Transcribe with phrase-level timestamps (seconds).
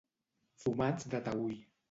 [0.63, 1.55] Fumats de Taüll.